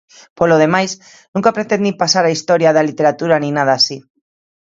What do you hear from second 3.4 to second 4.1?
nin nada así.